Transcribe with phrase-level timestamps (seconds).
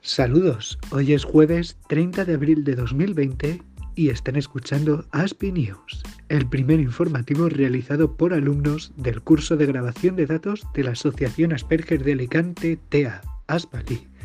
[0.00, 3.62] Saludos, hoy es jueves 30 de abril de 2020
[3.96, 10.14] y están escuchando ASPI News, el primer informativo realizado por alumnos del curso de grabación
[10.14, 14.17] de datos de la Asociación Asperger de Alicante TEA, ASPALI.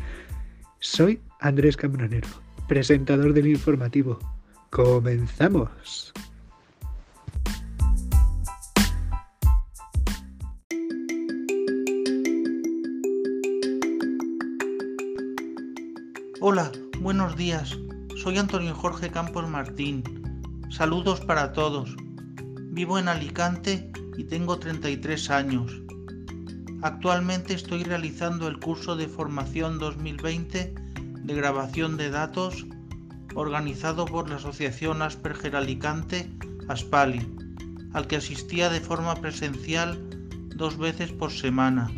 [0.84, 2.28] Soy Andrés Cambronero,
[2.68, 4.18] presentador del informativo.
[4.68, 6.12] ¡Comenzamos!
[16.42, 16.70] Hola,
[17.00, 17.78] buenos días.
[18.22, 20.04] Soy Antonio Jorge Campos Martín.
[20.68, 21.96] Saludos para todos.
[22.72, 25.83] Vivo en Alicante y tengo 33 años.
[26.84, 32.66] Actualmente estoy realizando el curso de formación 2020 de grabación de datos
[33.34, 36.30] organizado por la Asociación Asperger Alicante,
[36.68, 37.26] Aspali,
[37.94, 39.98] al que asistía de forma presencial
[40.54, 41.90] dos veces por semana.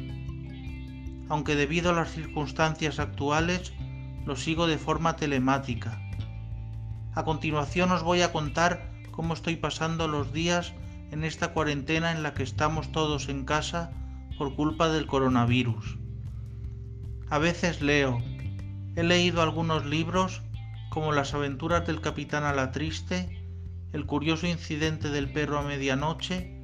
[1.29, 3.73] Aunque debido a las circunstancias actuales
[4.25, 6.01] lo sigo de forma telemática.
[7.13, 10.75] A continuación os voy a contar cómo estoy pasando los días
[11.11, 13.91] en esta cuarentena en la que estamos todos en casa
[14.37, 15.99] por culpa del coronavirus.
[17.31, 18.23] A veces leo.
[18.95, 20.43] He leído algunos libros
[20.91, 23.43] como Las aventuras del capitán a la triste,
[23.93, 26.55] El curioso incidente del perro a medianoche,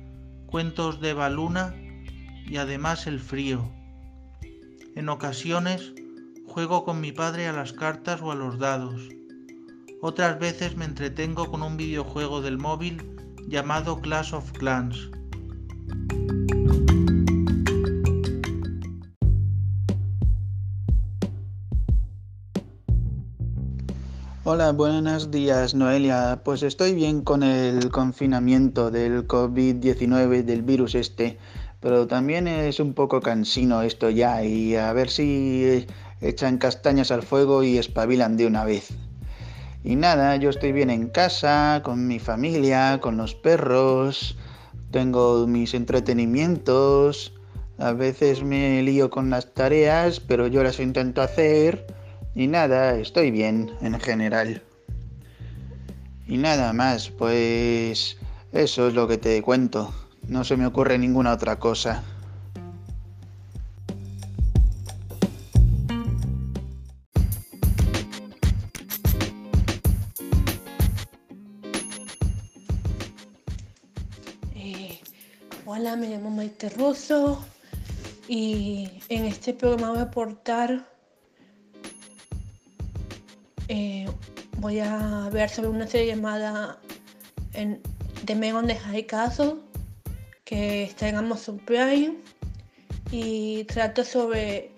[0.46, 1.74] cuentos de Baluna
[2.46, 3.70] y además El frío.
[4.94, 5.92] En ocasiones
[6.52, 9.08] Juego con mi padre a las cartas o a los dados.
[10.02, 13.16] Otras veces me entretengo con un videojuego del móvil
[13.48, 15.08] llamado Clash of Clans.
[24.44, 26.40] Hola, buenos días Noelia.
[26.42, 31.38] Pues estoy bien con el confinamiento del COVID-19, del virus este,
[31.78, 35.86] pero también es un poco cansino esto ya y a ver si
[36.20, 38.88] echan castañas al fuego y espabilan de una vez.
[39.84, 44.36] Y nada, yo estoy bien en casa, con mi familia, con los perros,
[44.90, 47.32] tengo mis entretenimientos,
[47.78, 52.01] a veces me lío con las tareas, pero yo las intento hacer
[52.34, 54.62] y nada, estoy bien en general.
[56.26, 58.16] Y nada más, pues
[58.52, 59.92] eso es lo que te cuento.
[60.28, 62.02] No se me ocurre ninguna otra cosa.
[75.74, 77.42] Hola, me llamo Maite Russo
[78.28, 80.86] y en este programa voy a aportar,
[83.72, 84.06] eh,
[84.58, 86.78] voy a ver sobre una serie llamada
[87.54, 87.80] en,
[88.26, 89.54] The Men on the High Castle
[90.44, 92.18] que está en Amazon Prime
[93.10, 94.72] y trata sobre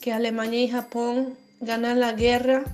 [0.00, 2.64] que Alemania y Japón ganan la guerra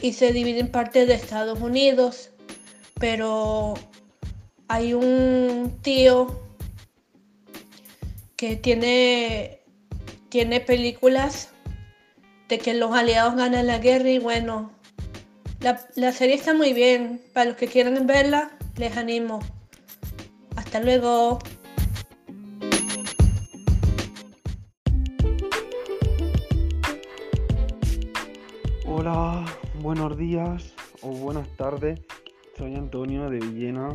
[0.00, 2.30] y se dividen parte de Estados Unidos,
[3.00, 3.74] pero
[4.68, 6.40] hay un tío
[8.36, 9.58] que tiene,
[10.28, 11.48] tiene películas
[12.54, 14.70] de que los aliados ganan la guerra y bueno,
[15.58, 17.20] la, la serie está muy bien.
[17.32, 19.40] Para los que quieran verla, les animo.
[20.54, 21.40] Hasta luego.
[28.86, 29.44] Hola,
[29.82, 31.98] buenos días o buenas tardes.
[32.56, 33.88] Soy Antonio de Villena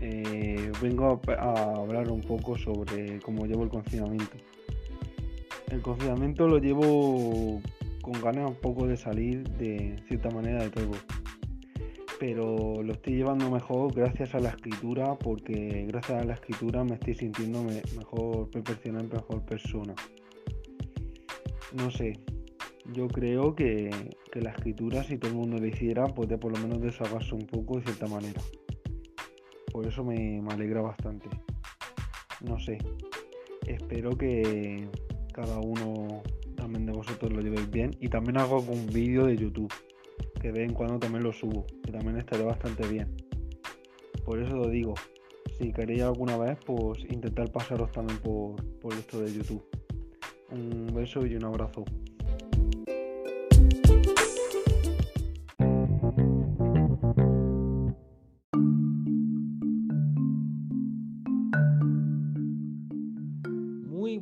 [0.00, 4.36] eh, vengo a, hablar un poco sobre cómo llevo el confinamiento.
[5.72, 7.60] El confinamiento lo llevo
[8.06, 10.92] con ganas un poco de salir de cierta manera de todo.
[12.18, 16.94] Pero lo estoy llevando mejor gracias a la escritura, porque gracias a la escritura me
[16.94, 17.62] estoy sintiendo
[17.96, 19.94] mejor profesional, mejor persona.
[21.74, 22.14] No sé,
[22.94, 23.90] yo creo que,
[24.32, 27.46] que la escritura, si todo el mundo lo hiciera, puede por lo menos desahogarse un
[27.46, 28.40] poco de cierta manera
[29.76, 31.28] por eso me, alegra bastante.
[32.40, 32.78] No sé,
[33.66, 34.88] espero que
[35.34, 36.22] cada uno
[36.66, 39.72] también de vosotros lo llevéis bien y también hago un vídeo de YouTube
[40.40, 43.14] que de vez en cuando también lo subo, que también estaré bastante bien.
[44.24, 44.94] Por eso lo digo,
[45.60, 49.64] si queréis alguna vez, pues intentar pasaros también por, por esto de YouTube.
[50.50, 51.84] Un beso y un abrazo.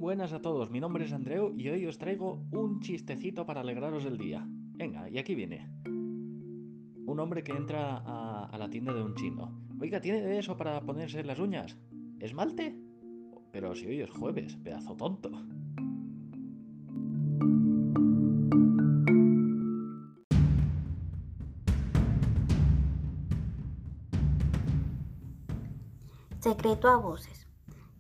[0.04, 4.04] Buenas a todos, mi nombre es Andreu y hoy os traigo un chistecito para alegraros
[4.04, 4.46] el día.
[4.46, 5.66] Venga, y aquí viene.
[5.86, 9.66] Un hombre que entra a, la tienda de un chino.
[9.80, 11.78] Oiga, ¿tiene eso para ponerse las uñas?
[12.20, 12.78] ¿Esmalte?
[13.50, 15.30] Pero si hoy es jueves, pedazo tonto.
[26.40, 27.48] Secreto a voces.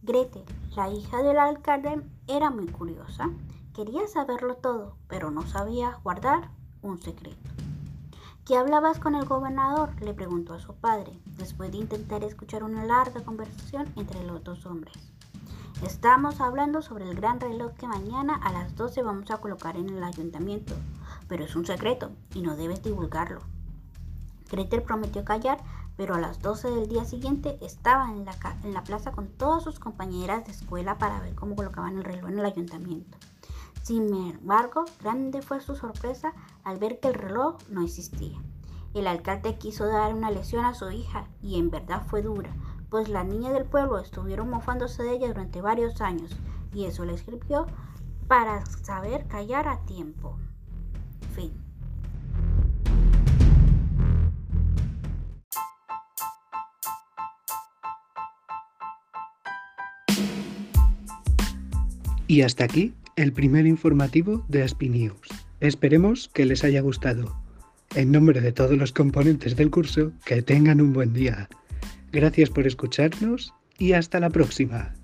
[0.02, 0.44] Gretel,
[0.76, 3.30] la hija del alcalde, era muy curiosa.
[3.74, 6.50] Quería saberlo todo, pero no sabía guardar
[6.82, 7.50] un secreto.
[8.44, 9.90] ¿Qué hablabas con el gobernador?
[10.02, 14.66] le preguntó a su padre, después de intentar escuchar una larga conversación entre los dos
[14.66, 14.96] hombres.
[15.82, 19.88] Estamos hablando sobre el gran reloj que mañana a las 12 vamos a colocar en
[19.88, 20.74] el ayuntamiento,
[21.28, 23.40] pero es un secreto y no debes divulgarlo.
[24.50, 25.58] Gretel prometió callar,
[25.96, 29.62] pero a las 12 del día siguiente estaba en la, en la plaza con todas
[29.62, 33.18] sus compañeras de escuela para ver cómo colocaban el reloj en el ayuntamiento.
[33.82, 36.32] Sin embargo, grande fue su sorpresa
[36.64, 38.38] al ver que el reloj no existía.
[38.94, 42.54] El alcalde quiso dar una lección a su hija y en verdad fue dura,
[42.88, 46.30] pues las niñas del pueblo estuvieron mofándose de ella durante varios años
[46.72, 47.66] y eso le escribió
[48.28, 50.38] para saber callar a tiempo.
[51.34, 51.63] Fin.
[62.26, 65.28] Y hasta aquí el primer informativo de Aspi News.
[65.60, 67.36] Esperemos que les haya gustado.
[67.94, 71.48] En nombre de todos los componentes del curso, que tengan un buen día.
[72.12, 74.94] Gracias por escucharnos y hasta la próxima.